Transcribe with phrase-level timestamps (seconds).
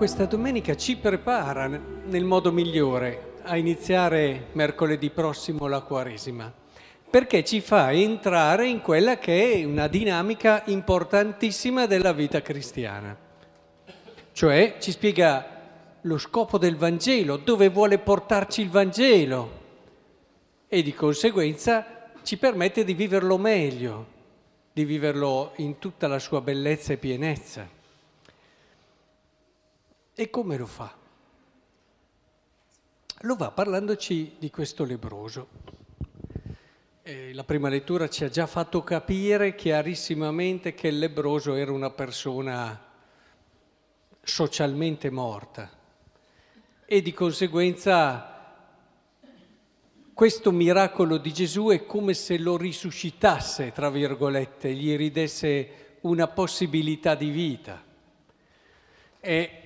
[0.00, 6.50] questa domenica ci prepara nel modo migliore a iniziare mercoledì prossimo la Quaresima,
[7.10, 13.14] perché ci fa entrare in quella che è una dinamica importantissima della vita cristiana.
[14.32, 19.50] Cioè ci spiega lo scopo del Vangelo, dove vuole portarci il Vangelo
[20.66, 24.06] e di conseguenza ci permette di viverlo meglio,
[24.72, 27.79] di viverlo in tutta la sua bellezza e pienezza.
[30.20, 30.94] E come lo fa?
[33.20, 35.48] Lo va parlandoci di questo lebroso.
[37.02, 41.88] E la prima lettura ci ha già fatto capire chiarissimamente che il lebroso era una
[41.88, 42.78] persona
[44.20, 45.70] socialmente morta
[46.84, 48.58] e di conseguenza
[50.12, 57.14] questo miracolo di Gesù è come se lo risuscitasse, tra virgolette, gli ridesse una possibilità
[57.14, 57.82] di vita.
[59.18, 59.64] E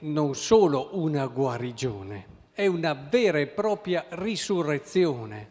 [0.00, 5.50] non solo una guarigione, è una vera e propria risurrezione.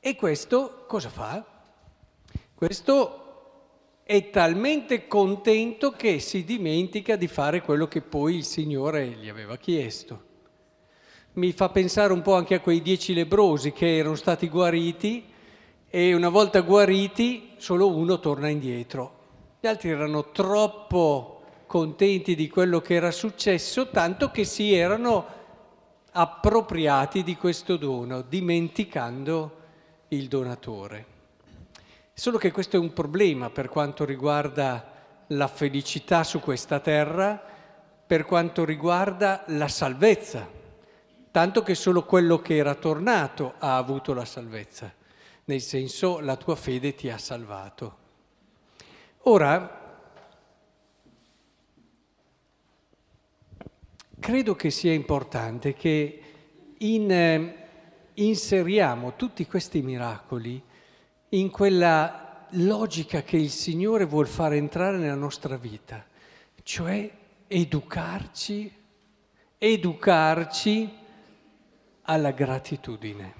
[0.00, 1.44] E questo cosa fa?
[2.54, 3.20] Questo
[4.04, 9.56] è talmente contento che si dimentica di fare quello che poi il Signore gli aveva
[9.56, 10.32] chiesto.
[11.34, 15.24] Mi fa pensare un po' anche a quei dieci lebrosi che erano stati guariti
[15.88, 19.22] e una volta guariti solo uno torna indietro.
[19.58, 21.33] Gli altri erano troppo
[21.74, 25.26] contenti di quello che era successo, tanto che si erano
[26.12, 29.56] appropriati di questo dono, dimenticando
[30.10, 31.06] il donatore.
[32.12, 34.88] Solo che questo è un problema per quanto riguarda
[35.26, 37.42] la felicità su questa terra,
[38.06, 40.48] per quanto riguarda la salvezza,
[41.32, 44.94] tanto che solo quello che era tornato ha avuto la salvezza,
[45.46, 47.96] nel senso la tua fede ti ha salvato.
[49.22, 49.82] Ora,
[54.24, 56.20] credo che sia importante che
[56.78, 57.56] in, eh,
[58.14, 60.62] inseriamo tutti questi miracoli
[61.28, 66.02] in quella logica che il Signore vuol fare entrare nella nostra vita,
[66.62, 67.10] cioè
[67.46, 68.72] educarci,
[69.58, 70.90] educarci
[72.04, 73.34] alla gratitudine.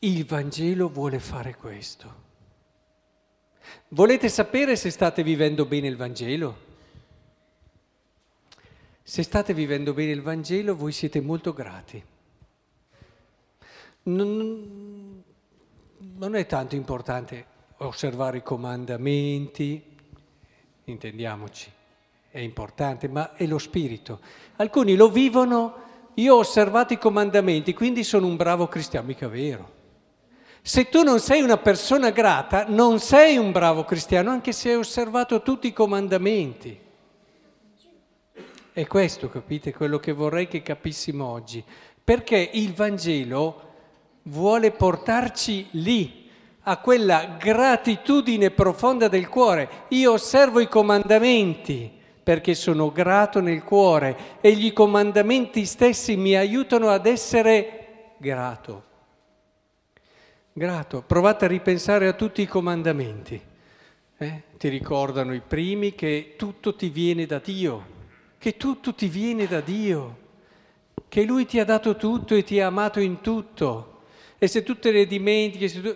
[0.00, 2.14] Il Vangelo vuole fare questo.
[3.90, 6.69] Volete sapere se state vivendo bene il Vangelo?
[9.10, 12.00] Se state vivendo bene il Vangelo, voi siete molto grati.
[14.04, 15.22] Non,
[16.16, 17.44] non è tanto importante
[17.78, 19.82] osservare i comandamenti,
[20.84, 21.72] intendiamoci,
[22.30, 24.20] è importante, ma è lo spirito.
[24.54, 25.74] Alcuni lo vivono,
[26.14, 29.72] io ho osservato i comandamenti, quindi sono un bravo cristiano, mica vero.
[30.62, 34.76] Se tu non sei una persona grata, non sei un bravo cristiano, anche se hai
[34.76, 36.88] osservato tutti i comandamenti.
[38.80, 41.62] È questo, capite, quello che vorrei che capissimo oggi.
[42.02, 43.72] Perché il Vangelo
[44.22, 46.30] vuole portarci lì,
[46.62, 49.68] a quella gratitudine profonda del cuore.
[49.88, 51.92] Io osservo i comandamenti
[52.22, 58.84] perché sono grato nel cuore e gli comandamenti stessi mi aiutano ad essere grato.
[60.54, 61.02] Grato.
[61.06, 63.38] Provate a ripensare a tutti i comandamenti.
[64.16, 64.42] Eh?
[64.56, 67.98] Ti ricordano i primi che tutto ti viene da Dio
[68.40, 70.16] che tutto ti viene da Dio,
[71.08, 74.00] che Lui ti ha dato tutto e ti ha amato in tutto.
[74.38, 75.94] E se tu te ne dimentichi, tu...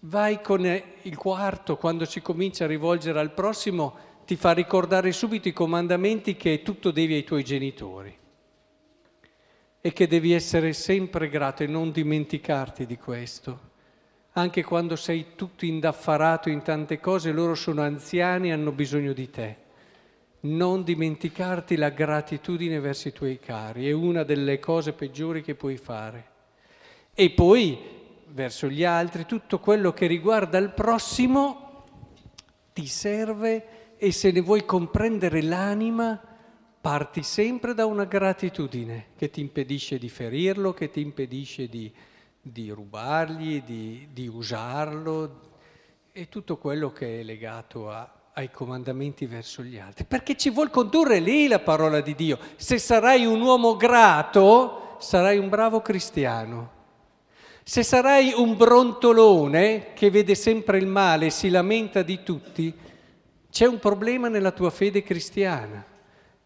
[0.00, 3.94] vai con il quarto, quando si comincia a rivolgere al prossimo,
[4.26, 8.18] ti fa ricordare subito i comandamenti che tutto devi ai tuoi genitori
[9.80, 13.70] e che devi essere sempre grato e non dimenticarti di questo.
[14.32, 19.30] Anche quando sei tutto indaffarato in tante cose, loro sono anziani e hanno bisogno di
[19.30, 19.62] te
[20.42, 25.76] non dimenticarti la gratitudine verso i tuoi cari, è una delle cose peggiori che puoi
[25.76, 26.30] fare.
[27.14, 27.78] E poi
[28.28, 31.84] verso gli altri, tutto quello che riguarda il prossimo
[32.72, 36.20] ti serve e se ne vuoi comprendere l'anima,
[36.80, 41.92] parti sempre da una gratitudine che ti impedisce di ferirlo, che ti impedisce di,
[42.40, 45.50] di rubargli, di, di usarlo
[46.10, 50.70] e tutto quello che è legato a ai comandamenti verso gli altri, perché ci vuol
[50.70, 52.38] condurre lì la parola di Dio.
[52.56, 56.80] Se sarai un uomo grato, sarai un bravo cristiano.
[57.64, 62.74] Se sarai un brontolone che vede sempre il male e si lamenta di tutti,
[63.50, 65.84] c'è un problema nella tua fede cristiana.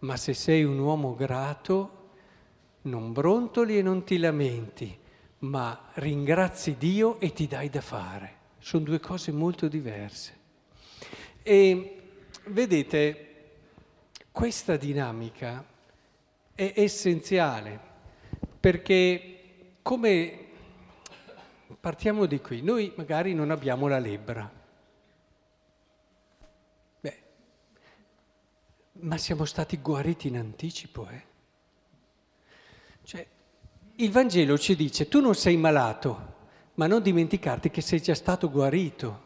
[0.01, 1.91] Ma se sei un uomo grato,
[2.83, 4.97] non brontoli e non ti lamenti,
[5.39, 8.35] ma ringrazi Dio e ti dai da fare.
[8.59, 10.35] Sono due cose molto diverse.
[11.49, 11.97] E
[12.47, 13.27] vedete,
[14.33, 15.65] questa dinamica
[16.53, 17.79] è essenziale
[18.59, 20.47] perché come
[21.79, 24.51] partiamo di qui, noi magari non abbiamo la lebbra,
[27.01, 27.23] beh,
[28.95, 31.23] ma siamo stati guariti in anticipo, eh?
[33.05, 33.25] Cioè,
[33.95, 36.35] il Vangelo ci dice tu non sei malato,
[36.75, 39.26] ma non dimenticarti che sei già stato guarito.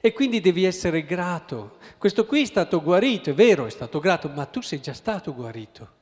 [0.00, 1.78] E quindi devi essere grato.
[1.98, 5.34] Questo qui è stato guarito, è vero, è stato grato, ma tu sei già stato
[5.34, 5.96] guarito.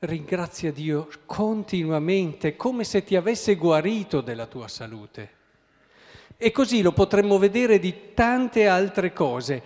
[0.00, 5.38] Ringrazia Dio continuamente, come se ti avesse guarito della tua salute.
[6.36, 9.62] E così lo potremmo vedere di tante altre cose.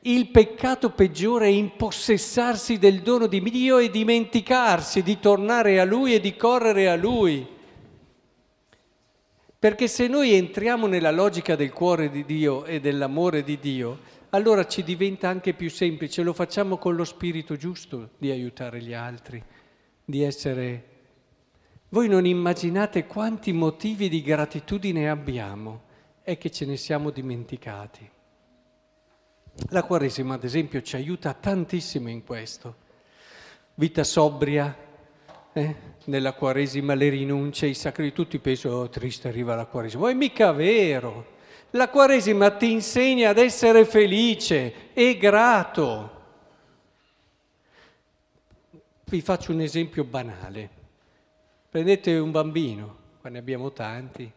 [0.00, 6.14] Il peccato peggiore è impossessarsi del dono di Dio e dimenticarsi di tornare a Lui
[6.14, 7.51] e di correre a Lui.
[9.62, 14.00] Perché se noi entriamo nella logica del cuore di Dio e dell'amore di Dio,
[14.30, 18.92] allora ci diventa anche più semplice, lo facciamo con lo spirito giusto di aiutare gli
[18.92, 19.40] altri,
[20.04, 20.88] di essere...
[21.90, 25.82] Voi non immaginate quanti motivi di gratitudine abbiamo
[26.24, 28.10] e che ce ne siamo dimenticati.
[29.68, 32.74] La Quaresima, ad esempio, ci aiuta tantissimo in questo.
[33.74, 34.76] Vita sobria,
[35.52, 35.76] eh?
[36.04, 40.14] nella Quaresima le rinunce, i sacri, tutti pensano, oh, triste arriva la Quaresima, ma è
[40.14, 41.40] mica vero.
[41.70, 46.20] La Quaresima ti insegna ad essere felice e grato.
[49.04, 50.70] Vi faccio un esempio banale.
[51.68, 54.30] Prendete un bambino, qua ne abbiamo tanti,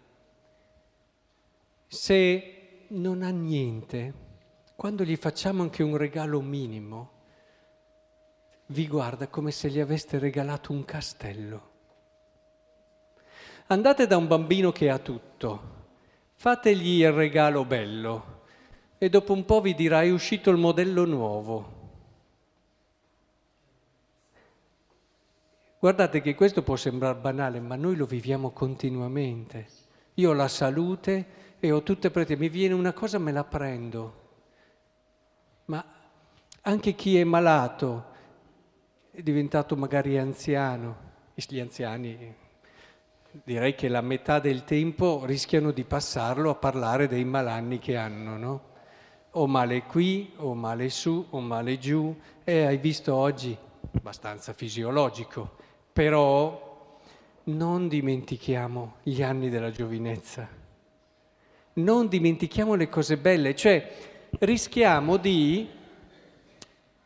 [1.88, 4.13] se non ha niente,
[4.75, 7.12] quando gli facciamo anche un regalo minimo,
[8.67, 11.73] vi guarda come se gli aveste regalato un castello.
[13.67, 15.73] Andate da un bambino che ha tutto,
[16.33, 18.44] fategli il regalo bello
[18.97, 21.83] e dopo un po' vi dirà è uscito il modello nuovo.
[25.79, 29.67] Guardate che questo può sembrare banale, ma noi lo viviamo continuamente.
[30.15, 34.23] Io ho la salute e ho tutte prete, mi viene una cosa, me la prendo.
[35.65, 35.83] Ma
[36.62, 38.13] anche chi è malato,
[39.15, 40.97] è diventato magari anziano,
[41.33, 42.35] gli anziani
[43.45, 48.35] direi che la metà del tempo rischiano di passarlo a parlare dei malanni che hanno,
[48.35, 48.62] no?
[49.31, 52.13] O male qui, o male su, o male giù,
[52.44, 53.57] e hai visto oggi,
[53.94, 55.56] abbastanza fisiologico,
[55.94, 57.00] però
[57.44, 60.45] non dimentichiamo gli anni della giovinezza,
[61.75, 63.94] non dimentichiamo le cose belle, cioè
[64.39, 65.75] rischiamo di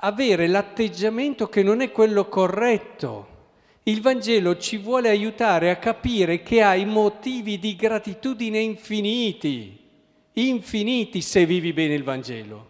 [0.01, 3.37] avere l'atteggiamento che non è quello corretto.
[3.83, 9.77] Il Vangelo ci vuole aiutare a capire che hai motivi di gratitudine infiniti,
[10.33, 12.67] infiniti se vivi bene il Vangelo.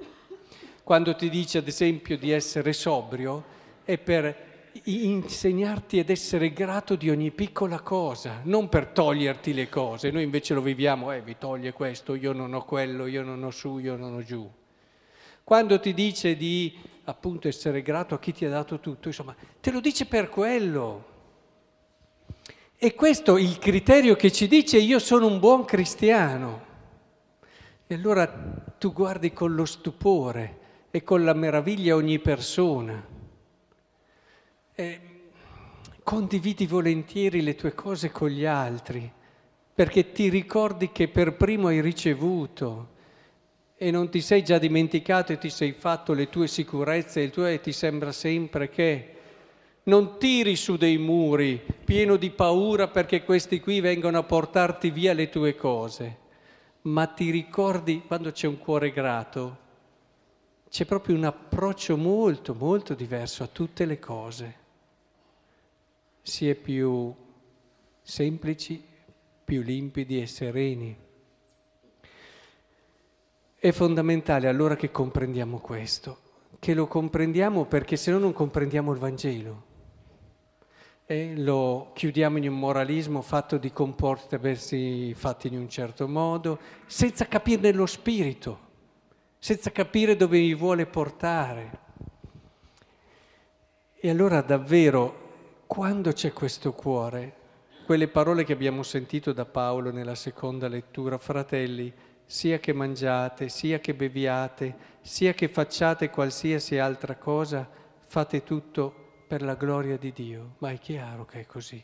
[0.84, 4.48] Quando ti dice ad esempio di essere sobrio è per
[4.84, 10.10] insegnarti ad essere grato di ogni piccola cosa, non per toglierti le cose.
[10.10, 13.52] Noi invece lo viviamo, eh, vi toglie questo, io non ho quello, io non ho
[13.52, 14.50] su, io non ho giù.
[15.44, 16.78] Quando ti dice di
[17.10, 21.06] appunto essere grato a chi ti ha dato tutto, insomma, te lo dice per quello.
[22.78, 26.68] E questo è il criterio che ci dice io sono un buon cristiano.
[27.86, 28.28] E allora
[28.78, 30.60] tu guardi con lo stupore
[30.92, 33.06] e con la meraviglia ogni persona.
[34.76, 35.02] E
[36.04, 39.12] condividi volentieri le tue cose con gli altri,
[39.74, 42.98] perché ti ricordi che per primo hai ricevuto
[43.82, 47.72] e non ti sei già dimenticato e ti sei fatto le tue sicurezze e ti
[47.72, 49.14] sembra sempre che
[49.84, 55.14] non tiri su dei muri pieno di paura perché questi qui vengono a portarti via
[55.14, 56.18] le tue cose,
[56.82, 59.58] ma ti ricordi quando c'è un cuore grato,
[60.70, 64.56] c'è proprio un approccio molto, molto diverso a tutte le cose.
[66.22, 67.16] Si è più
[68.02, 68.84] semplici,
[69.46, 71.08] più limpidi e sereni.
[73.62, 76.18] È fondamentale allora che comprendiamo questo,
[76.60, 79.64] che lo comprendiamo perché se no non comprendiamo il Vangelo.
[81.06, 87.28] E lo chiudiamo in un moralismo fatto di comportarsi fatti in un certo modo, senza
[87.28, 88.60] capirne lo spirito,
[89.38, 91.80] senza capire dove mi vuole portare.
[94.00, 97.36] E allora davvero, quando c'è questo cuore,
[97.86, 101.94] quelle parole che abbiamo sentito da Paolo nella seconda lettura, fratelli,
[102.30, 107.68] sia che mangiate, sia che beviate, sia che facciate qualsiasi altra cosa,
[108.06, 110.54] fate tutto per la gloria di Dio.
[110.60, 111.84] Ma è chiaro che è così.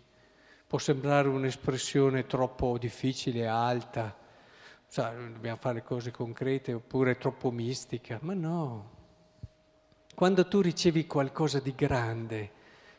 [0.68, 4.16] Può sembrare un'espressione troppo difficile, alta,
[4.86, 8.90] sa, dobbiamo fare cose concrete oppure troppo mistica, ma no.
[10.14, 12.52] Quando tu ricevi qualcosa di grande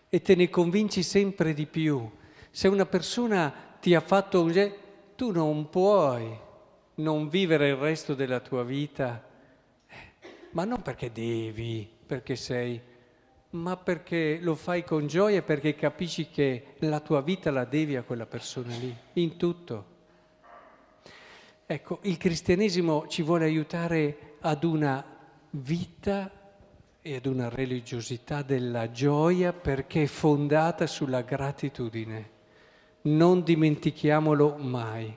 [0.08, 2.10] e te ne convinci sempre di più,
[2.50, 4.78] se una persona ti ha fatto un gesto,
[5.14, 6.42] tu non puoi
[6.96, 9.22] non vivere il resto della tua vita,
[10.50, 12.80] ma non perché devi, perché sei,
[13.50, 18.02] ma perché lo fai con gioia, perché capisci che la tua vita la devi a
[18.02, 19.94] quella persona lì, in tutto.
[21.66, 25.04] Ecco, il cristianesimo ci vuole aiutare ad una
[25.50, 26.30] vita
[27.02, 32.30] e ad una religiosità della gioia perché è fondata sulla gratitudine.
[33.02, 35.16] Non dimentichiamolo mai.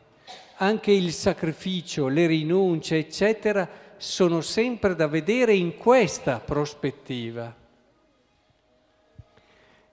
[0.57, 3.67] Anche il sacrificio, le rinunce, eccetera,
[3.98, 7.55] sono sempre da vedere in questa prospettiva.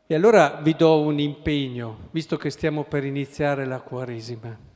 [0.06, 4.66] E allora vi do un impegno, visto che stiamo per iniziare la Quaresima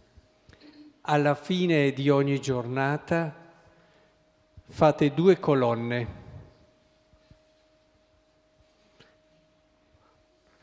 [1.03, 3.35] alla fine di ogni giornata
[4.69, 6.19] fate due colonne.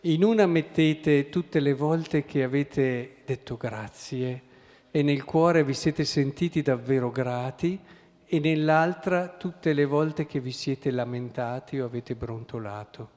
[0.02, 4.44] In una mettete tutte le volte che avete detto grazie
[4.92, 7.80] e nel cuore vi siete sentiti davvero grati
[8.26, 13.10] e nell'altra tutte le volte che vi siete lamentati o avete brontolato.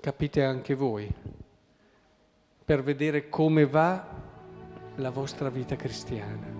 [0.00, 1.10] Capite anche voi,
[2.64, 4.06] per vedere come va
[4.96, 6.55] la vostra vita cristiana.